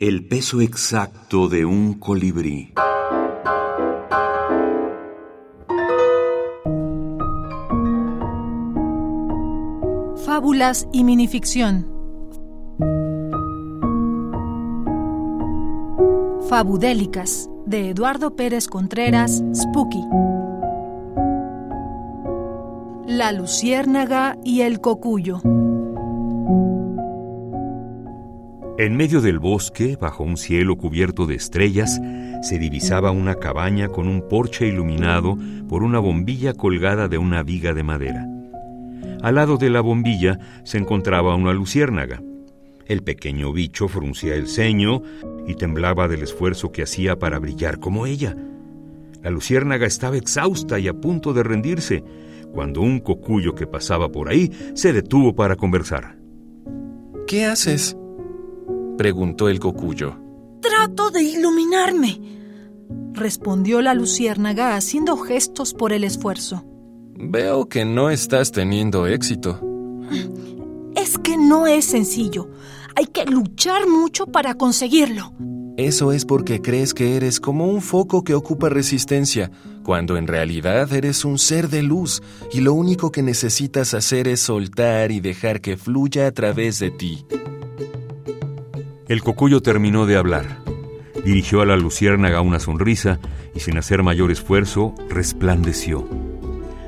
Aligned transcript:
El 0.00 0.24
peso 0.28 0.60
exacto 0.60 1.48
de 1.48 1.64
un 1.64 1.94
colibrí. 1.94 2.72
Fábulas 10.24 10.86
y 10.92 11.02
minificción. 11.02 11.88
Fabudélicas 16.48 17.50
de 17.66 17.90
Eduardo 17.90 18.36
Pérez 18.36 18.68
Contreras, 18.68 19.42
Spooky. 19.52 20.04
La 23.08 23.32
luciérnaga 23.32 24.36
y 24.44 24.60
el 24.60 24.80
cocuyo. 24.80 25.40
En 28.78 28.96
medio 28.96 29.20
del 29.20 29.40
bosque, 29.40 29.98
bajo 30.00 30.22
un 30.22 30.36
cielo 30.36 30.76
cubierto 30.76 31.26
de 31.26 31.34
estrellas, 31.34 32.00
se 32.42 32.60
divisaba 32.60 33.10
una 33.10 33.34
cabaña 33.34 33.88
con 33.88 34.06
un 34.06 34.28
porche 34.28 34.68
iluminado 34.68 35.36
por 35.68 35.82
una 35.82 35.98
bombilla 35.98 36.54
colgada 36.54 37.08
de 37.08 37.18
una 37.18 37.42
viga 37.42 37.74
de 37.74 37.82
madera. 37.82 38.24
Al 39.20 39.34
lado 39.34 39.56
de 39.56 39.68
la 39.68 39.80
bombilla 39.80 40.38
se 40.62 40.78
encontraba 40.78 41.34
una 41.34 41.52
luciérnaga. 41.52 42.22
El 42.86 43.02
pequeño 43.02 43.52
bicho 43.52 43.88
fruncía 43.88 44.36
el 44.36 44.46
ceño 44.46 45.02
y 45.48 45.56
temblaba 45.56 46.06
del 46.06 46.22
esfuerzo 46.22 46.70
que 46.70 46.84
hacía 46.84 47.18
para 47.18 47.40
brillar 47.40 47.80
como 47.80 48.06
ella. 48.06 48.36
La 49.24 49.30
luciérnaga 49.30 49.88
estaba 49.88 50.16
exhausta 50.16 50.78
y 50.78 50.86
a 50.86 50.94
punto 50.94 51.32
de 51.32 51.42
rendirse, 51.42 52.04
cuando 52.52 52.82
un 52.82 53.00
cocuyo 53.00 53.56
que 53.56 53.66
pasaba 53.66 54.12
por 54.12 54.28
ahí 54.28 54.52
se 54.74 54.92
detuvo 54.92 55.34
para 55.34 55.56
conversar. 55.56 56.16
¿Qué 57.26 57.44
haces? 57.44 57.96
Preguntó 58.98 59.48
el 59.48 59.60
cocuyo. 59.60 60.18
Trato 60.60 61.10
de 61.10 61.22
iluminarme, 61.22 62.20
respondió 63.12 63.80
la 63.80 63.94
luciérnaga 63.94 64.76
haciendo 64.76 65.16
gestos 65.16 65.72
por 65.72 65.92
el 65.94 66.04
esfuerzo. 66.04 66.64
Veo 67.14 67.68
que 67.68 67.84
no 67.84 68.10
estás 68.10 68.52
teniendo 68.52 69.06
éxito. 69.06 69.60
Es 70.94 71.16
que 71.16 71.36
no 71.36 71.66
es 71.66 71.84
sencillo. 71.84 72.50
Hay 72.96 73.06
que 73.06 73.24
luchar 73.24 73.88
mucho 73.88 74.26
para 74.26 74.54
conseguirlo. 74.54 75.32
Eso 75.76 76.10
es 76.10 76.24
porque 76.24 76.60
crees 76.60 76.92
que 76.92 77.16
eres 77.16 77.38
como 77.38 77.68
un 77.68 77.82
foco 77.82 78.24
que 78.24 78.34
ocupa 78.34 78.68
resistencia, 78.68 79.52
cuando 79.84 80.16
en 80.16 80.26
realidad 80.26 80.92
eres 80.92 81.24
un 81.24 81.38
ser 81.38 81.68
de 81.68 81.84
luz 81.84 82.20
y 82.52 82.60
lo 82.62 82.74
único 82.74 83.12
que 83.12 83.22
necesitas 83.22 83.94
hacer 83.94 84.26
es 84.26 84.40
soltar 84.40 85.12
y 85.12 85.20
dejar 85.20 85.60
que 85.60 85.76
fluya 85.76 86.26
a 86.26 86.32
través 86.32 86.80
de 86.80 86.90
ti. 86.90 87.24
El 89.08 89.22
cocuyo 89.22 89.62
terminó 89.62 90.04
de 90.04 90.16
hablar. 90.16 90.58
Dirigió 91.24 91.62
a 91.62 91.66
la 91.66 91.78
luciérnaga 91.78 92.42
una 92.42 92.60
sonrisa 92.60 93.18
y 93.54 93.60
sin 93.60 93.78
hacer 93.78 94.02
mayor 94.02 94.30
esfuerzo 94.30 94.94
resplandeció. 95.08 96.06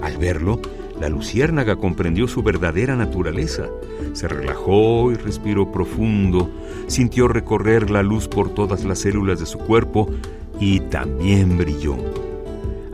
Al 0.00 0.16
verlo, 0.16 0.62
la 0.98 1.10
luciérnaga 1.10 1.76
comprendió 1.76 2.26
su 2.26 2.42
verdadera 2.42 2.96
naturaleza. 2.96 3.66
Se 4.14 4.28
relajó 4.28 5.12
y 5.12 5.16
respiró 5.16 5.70
profundo, 5.70 6.50
sintió 6.86 7.28
recorrer 7.28 7.90
la 7.90 8.02
luz 8.02 8.28
por 8.28 8.48
todas 8.54 8.82
las 8.84 9.00
células 9.00 9.38
de 9.38 9.44
su 9.44 9.58
cuerpo 9.58 10.08
y 10.58 10.80
también 10.80 11.58
brilló. 11.58 11.96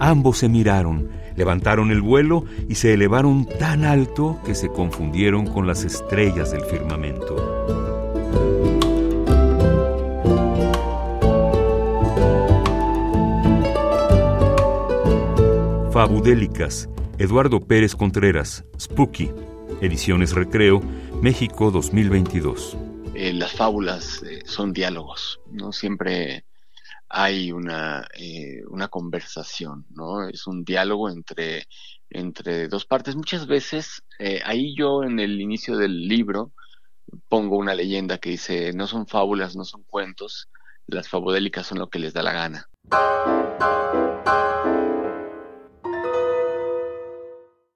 Ambos 0.00 0.38
se 0.38 0.48
miraron, 0.48 1.10
levantaron 1.36 1.92
el 1.92 2.02
vuelo 2.02 2.44
y 2.68 2.74
se 2.74 2.92
elevaron 2.92 3.46
tan 3.46 3.84
alto 3.84 4.40
que 4.44 4.56
se 4.56 4.66
confundieron 4.66 5.46
con 5.46 5.68
las 5.68 5.84
estrellas 5.84 6.50
del 6.50 6.62
firmamento. 6.62 7.51
Fabudélicas, 15.92 16.88
Eduardo 17.18 17.60
Pérez 17.60 17.94
Contreras, 17.94 18.64
Spooky, 18.80 19.30
Ediciones 19.82 20.32
Recreo, 20.32 20.80
México 21.20 21.70
2022. 21.70 22.78
Eh, 23.14 23.34
las 23.34 23.52
fábulas 23.52 24.22
eh, 24.22 24.40
son 24.46 24.72
diálogos, 24.72 25.38
¿no? 25.50 25.70
Siempre 25.70 26.46
hay 27.10 27.52
una, 27.52 28.06
eh, 28.18 28.62
una 28.70 28.88
conversación, 28.88 29.84
¿no? 29.90 30.26
Es 30.26 30.46
un 30.46 30.64
diálogo 30.64 31.10
entre, 31.10 31.66
entre 32.08 32.68
dos 32.68 32.86
partes. 32.86 33.14
Muchas 33.14 33.46
veces, 33.46 34.02
ahí 34.46 34.74
yo 34.74 35.02
en 35.04 35.20
el 35.20 35.42
inicio 35.42 35.76
del 35.76 36.08
libro 36.08 36.52
pongo 37.28 37.58
una 37.58 37.74
leyenda 37.74 38.16
que 38.16 38.30
dice, 38.30 38.72
no 38.72 38.86
son 38.86 39.06
fábulas, 39.06 39.56
no 39.56 39.66
son 39.66 39.82
cuentos, 39.82 40.48
las 40.86 41.10
fabudélicas 41.10 41.66
son 41.66 41.80
lo 41.80 41.90
que 41.90 41.98
les 41.98 42.14
da 42.14 42.22
la 42.22 42.32
gana. 42.32 42.70